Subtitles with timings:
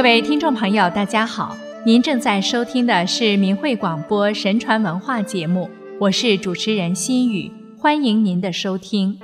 [0.00, 5.68] 各位听众朋友，大家好，您正在收听的是明慧广播神传文化节目，
[6.00, 9.20] 我是主持人心雨，欢迎您的收听。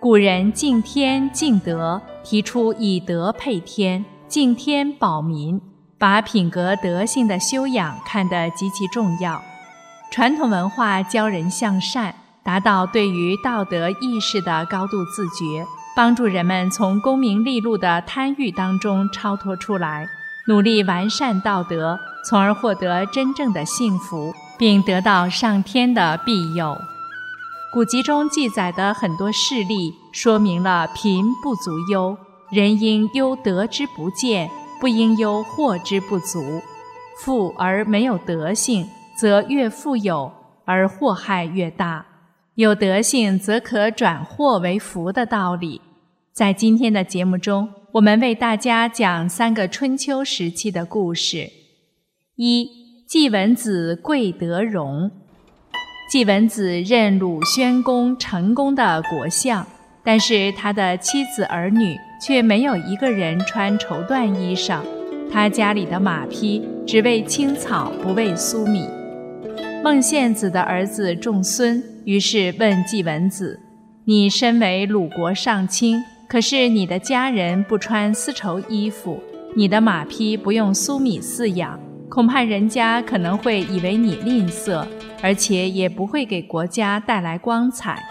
[0.00, 5.60] 古人敬天敬德，提出以德配天，敬天保民，
[5.96, 9.40] 把品格德性的修养看得极其重要。
[10.10, 12.12] 传统文化教人向善，
[12.42, 15.64] 达到对于道德意识的高度自觉。
[15.96, 20.06] 帮助人们从功名利禄的贪欲当中超脱出来，
[20.46, 26.76] 努力完善道德，从而获得真正的幸福，并得到上天的庇佑。
[27.72, 32.14] 古籍中记载的很多事例，说明了贫不足忧，
[32.50, 36.60] 人应忧德之不见，不应忧祸之不足。
[37.18, 38.86] 富而没有德性，
[39.16, 40.30] 则越富有
[40.66, 42.04] 而祸害越大；
[42.56, 45.80] 有德性，则可转祸为福的道理。
[46.36, 51.48] 在今天的节目中，我们为大家讲三个春秋时期的故事。
[52.34, 52.68] 一、
[53.08, 55.10] 季文子贵德容。
[56.10, 59.66] 季文子任鲁宣公成功的国相，
[60.04, 64.82] 但是他的妻子儿女却没有一个人穿绸缎衣裳。
[65.32, 68.86] 他家里的马匹只为青草，不为粟米。
[69.82, 73.58] 孟献子的儿子仲孙于是问季文子
[74.04, 75.98] ：“你身为鲁国上卿。”
[76.28, 79.22] 可是你的家人不穿丝绸衣服，
[79.54, 84.84] 你的马匹不用粟米饲养，恐怕人家可能会以为你吝啬，
[85.22, 88.02] 而且也不会给国家带来光彩。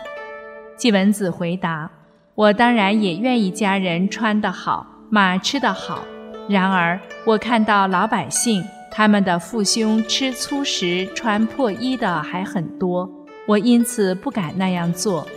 [0.78, 1.92] 季文子回答
[2.36, 6.06] ：“我当然也愿意家人穿得好，马吃得好。
[6.48, 13.10] 然而我看到老百姓他们的父兄吃粗食、穿破衣的还很多，
[13.46, 15.28] 我因此不敢那样做。”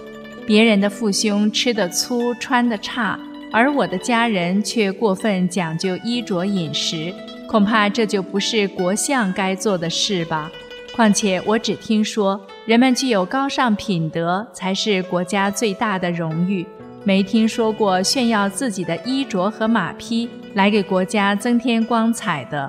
[0.49, 3.21] 别人的父兄吃得粗，穿得差，
[3.53, 7.13] 而我的家人却过分讲究衣着饮食，
[7.47, 10.51] 恐怕这就不是国相该做的事吧。
[10.97, 16.65] 况且我只听说，人们具有高尚品德才是国家最大的荣誉，
[17.05, 22.67] 没听说过炫耀自己的衣着和马匹来给国家增添光彩的。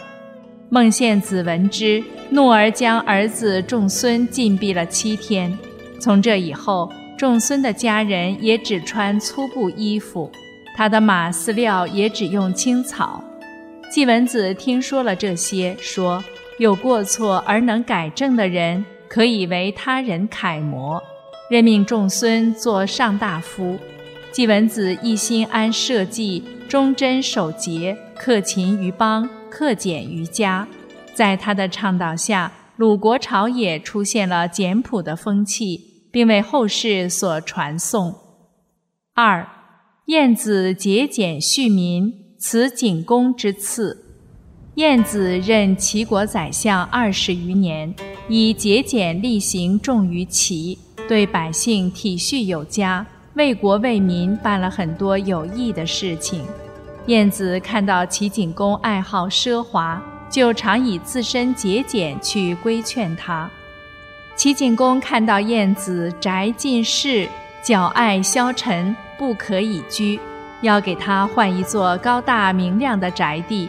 [0.68, 5.58] 孟献子闻之，怒而将儿子仲孙禁闭了七天。
[5.98, 6.92] 从这以后。
[7.20, 10.32] 仲孙的家人也只穿粗布衣服，
[10.74, 13.22] 他的马饲料也只用青草。
[13.92, 16.24] 季文子听说了这些，说
[16.60, 20.98] ：“有过错而能改正的人，可以为他人楷模。”
[21.52, 23.78] 任命仲孙做上大夫。
[24.32, 30.66] 季文子一心安社稷，忠贞守节，克勤于邦，克俭于家。
[31.14, 35.89] 在他的倡导下，鲁国朝野出现了简朴的风气。
[36.12, 38.16] 并为后世所传颂。
[39.14, 39.48] 二，
[40.06, 44.06] 晏子节俭恤民，此景公之赐。
[44.76, 47.94] 晏子任齐国宰相二十余年，
[48.30, 56.46] 以节俭厉行重于齐，对百姓体恤有加，为国为民办了很多有益的事情。
[57.08, 63.50] 晏子看到齐景公爱好奢华，就常以自身节俭去规劝他。
[64.40, 67.28] 齐景公看到晏子宅近室，
[67.62, 70.18] 脚爱消沉，不可以居，
[70.62, 73.68] 要给他换一座高大明亮的宅地。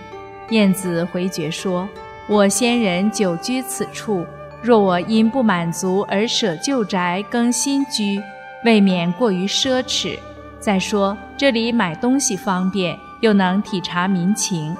[0.50, 1.88] 晏子回绝说
[2.30, 4.24] ：“我先人久居此处，
[4.62, 8.22] 若我因不满足而舍旧宅更新居，
[8.64, 10.16] 未免过于奢侈。
[10.60, 14.76] 再说这里买东西方便，又能体察民情。”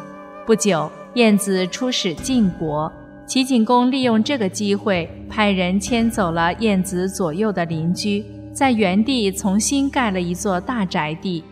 [0.46, 2.92] 不久，晏子出使晋国。
[3.30, 11.44] 齐景公利用这个机会，派人迁走了晏子左右的邻居，在原地重新盖了一座大宅地。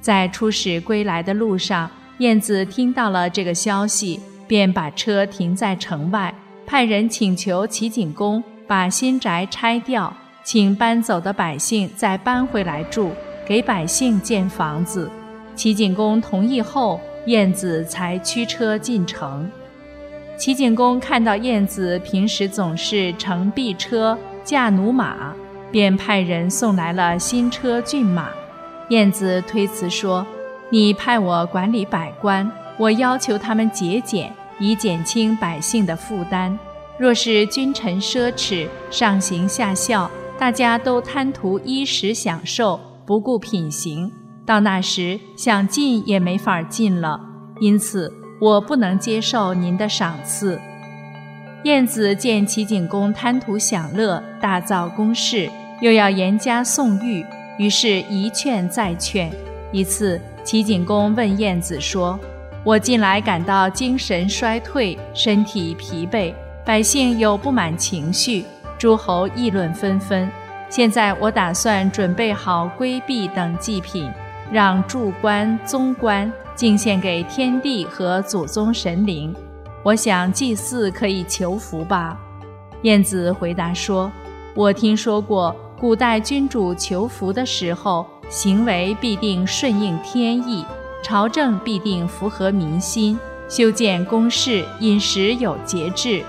[0.00, 4.18] 在出使归来的路上，晏子听到了这个消息，
[4.48, 6.34] 便把车停在城外，
[6.66, 10.12] 派人请求齐景公把新宅拆掉，
[10.42, 13.12] 请搬走的百姓再搬回来住，
[13.46, 15.08] 给百姓建房子。
[15.54, 19.48] 齐景公同意后，晏子才驱车进城。
[20.40, 25.34] 齐景公看到晏子平时总是乘敝车驾驽马，
[25.70, 28.30] 便派人送来了新车骏马。
[28.88, 30.26] 晏子推辞说
[30.72, 36.58] ：“你派我管理百官，我要求他们节俭，以减轻百姓的负担。
[36.98, 44.10] 若是君臣奢侈，上行下效，大家都贪图衣食享受，不顾品行，
[44.46, 47.20] 到那时想进也没法进了。
[47.60, 48.10] 因此。”
[48.40, 50.58] 我不能接受您的赏赐。
[51.64, 55.48] 晏子见齐景公贪图享乐，大造宫室，
[55.82, 57.24] 又要严加颂誉，
[57.58, 59.30] 于是一劝再劝。
[59.70, 62.18] 一次，齐景公问晏子说
[62.64, 66.32] ：“我近来感到精神衰退，身体疲惫，
[66.64, 68.46] 百姓有不满情绪，
[68.78, 70.26] 诸侯议论纷纷。
[70.70, 74.10] 现在我打算准备好规避等祭品，
[74.50, 79.34] 让柱官、宗官敬献给天地和祖宗神灵。
[79.82, 82.20] 我想祭祀可以求福吧。
[82.82, 84.12] 晏子回答说
[84.54, 90.62] ：“我听说过，古代君主求福的时候，行为必定顺应天意，
[91.02, 93.18] 朝政必定符合民心，
[93.48, 96.22] 修建宫室，饮食有节制。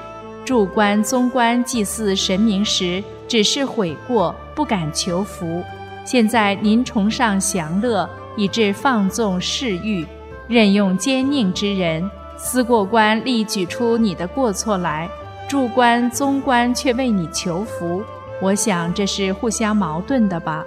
[0.46, 5.62] 柱官、宗官祭祀神明时。”只是悔过，不敢求福。
[6.06, 10.06] 现在您崇尚享乐，以致放纵嗜欲，
[10.52, 15.10] 任用奸佞之人，司过官力举出你的过错来，
[15.48, 18.04] 助官、宗官却为你求福。
[18.42, 20.66] 我想这是互相矛盾的吧。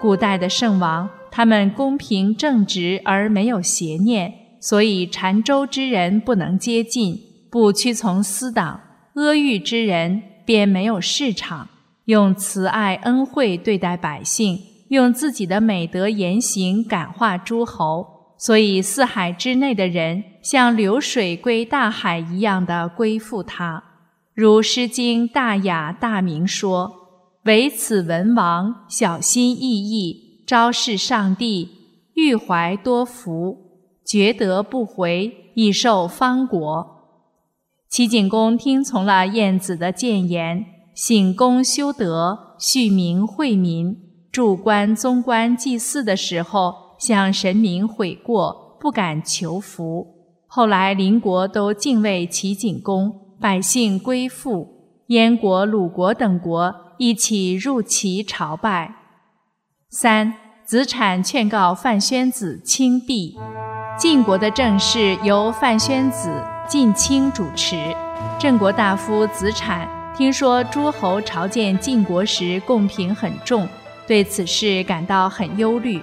[0.00, 4.32] 古代的圣王，他们公平正直而没有邪念，
[4.62, 7.20] 所以禅州之人不能接近，
[7.50, 8.80] 不屈从私党；
[9.12, 11.68] 阿谀之人便没有市场。
[12.06, 14.58] 用慈爱恩惠对待百姓，
[14.88, 23.82] 用自己的美德言行感化诸侯，所以四海之内的人像流水归大海一样的归附他。
[24.32, 26.92] 如《诗经·大雅·大明》说
[27.44, 31.68] ：“唯此文王小心翼翼，昭示上帝，
[32.14, 33.58] 欲怀多福，
[34.06, 36.94] 觉得不回，以受方国。”
[37.90, 40.64] 齐景公听从了晏子的谏言。
[40.94, 43.96] 醒功修德，恤民惠民，
[44.32, 50.06] 祝官宗官祭祀的时候，向神明悔过，不敢求福。
[50.46, 54.66] 后来邻国都敬畏齐景公，百姓归附，
[55.08, 58.94] 燕国、鲁国等国一起入齐朝拜。
[59.90, 60.34] 三
[60.64, 63.38] 子产劝告范宣子轻币，
[63.98, 66.30] 晋国的政事由范宣子
[66.68, 67.76] 晋卿主持，
[68.38, 69.88] 郑国大夫子产。
[70.16, 73.68] 听说诸侯朝见晋国时贡品很重，
[74.06, 76.00] 对此事感到很忧虑。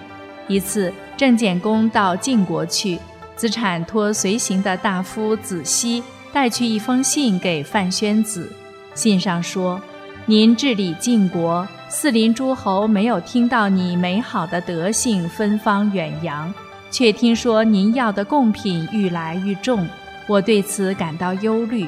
[0.47, 2.99] 一次，郑简公到晋国去，
[3.35, 8.51] 子产托随行的大夫子西带去一封信给范宣子。
[8.93, 9.81] 信上说
[10.25, 16.53] ：“您治理晋国，四邻诸侯没有听到你美好的德性芬芳远扬，
[16.91, 19.87] 却听说您要的贡品愈来愈重，
[20.27, 21.87] 我对此感到忧虑。”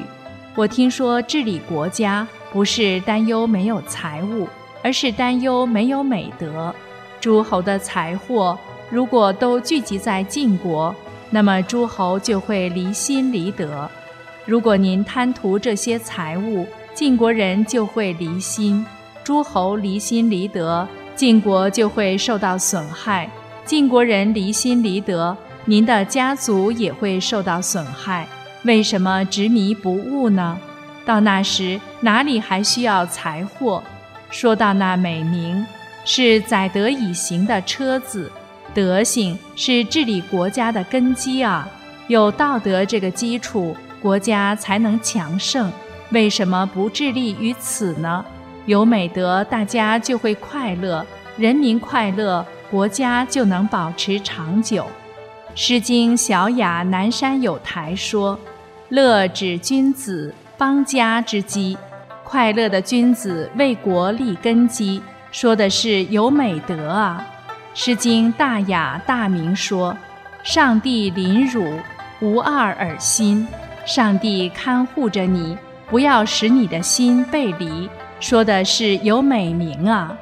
[0.54, 4.48] 我听说治理国家不是担忧没有财物，
[4.82, 6.74] 而是担忧没有美德。
[7.20, 8.58] 诸侯的财货
[8.90, 10.94] 如果都聚集在晋国，
[11.30, 13.88] 那么诸侯就会离心离德。
[14.46, 18.84] 如果您贪图这些财物，晋国人就会离心；
[19.22, 23.30] 诸侯离心离德，晋国就会受到损害。
[23.64, 25.36] 晋国人离心离德，
[25.66, 28.26] 您的家族也会受到损害。
[28.64, 30.58] 为什么执迷不悟呢？
[31.04, 33.82] 到那时哪里还需要财货？
[34.30, 35.66] 说到那美名，
[36.10, 38.32] 是载德以行的车子，
[38.72, 41.68] 德行是治理国家的根基啊！
[42.06, 45.70] 有道德这个基础，国家才能强盛。
[46.10, 48.24] 为什么不致力于此呢？
[48.64, 51.04] 有美德，大家就会快乐，
[51.36, 54.84] 人民快乐，国家就能保持长久。
[55.54, 58.40] 《诗经·小雅·南山有台》说
[58.88, 61.76] ：“乐指君子，邦家之基。
[62.24, 67.26] 快乐的君子为国立根基。”说的是有美德啊。
[67.74, 69.96] 《诗经·大雅·大明》说
[70.42, 71.78] ：“上帝临汝，
[72.20, 73.46] 无二而心。
[73.84, 75.56] 上帝看护着你，
[75.88, 77.88] 不要使你的心背离。”
[78.20, 80.16] 说的是有美名啊。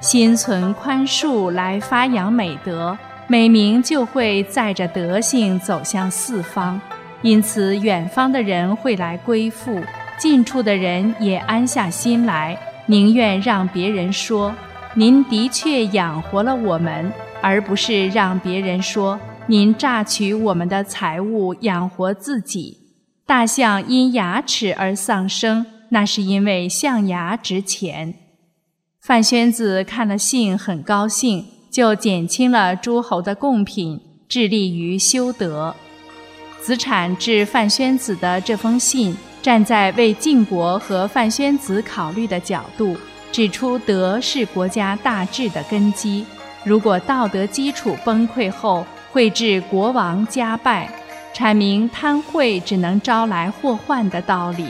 [0.00, 2.96] 心存宽恕来发扬美德。
[3.26, 6.80] 美名就会载着德性走向四方，
[7.22, 9.80] 因此远方的人会来归附，
[10.16, 12.58] 近处的人也安下心来，
[12.90, 14.52] 宁愿让别人说
[14.94, 22.76] 您的确养活了我们，而不是让别人说您榨取我们的财物养活自己。
[23.24, 28.12] 大象因牙齿而丧生，那是因为象牙值钱。
[29.00, 31.46] 范宣子看了信，很高兴。
[31.70, 35.76] 就减轻了诸侯的贡品，致力于修德。
[36.60, 42.96] 子产致范宣子的这封信，站在为晋国和范宣子考虑的角度，
[43.32, 46.24] 指出德是国家大治的根基。
[46.64, 50.88] 如果道德基础崩溃后，会致国王家败，
[51.34, 54.66] 阐明贪贿只能招来祸患的道理。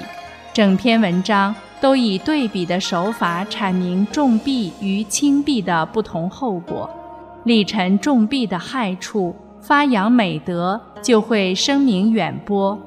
[0.52, 1.54] 整篇文章。
[1.80, 6.86] 都以对比的手法阐明重币与轻币的不同后果，
[7.44, 12.78] 力陈重币的害处，发扬美德，就会声名远播，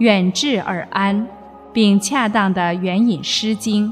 [0.00, 1.26] 远志而安，
[1.74, 3.86] 并恰当的援引《诗经》。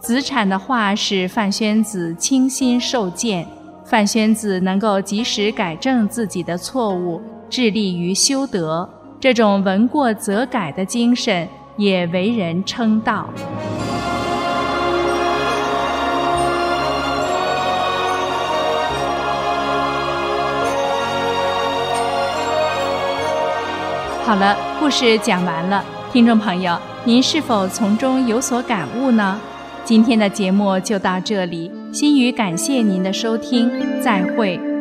[0.00, 3.46] 子产的话使范宣子倾心受见，
[3.84, 8.88] 范宣子能够及时改正自己的错误，致力于修德。
[9.20, 13.28] 这种闻过则改的精神也为人称道。
[24.32, 26.74] 好了，故事讲完了，听众朋友，
[27.04, 29.38] 您是否从中有所感悟呢？
[29.84, 33.70] 今天的节目就到这里，心语感谢您的收听，
[34.00, 34.71] 再会。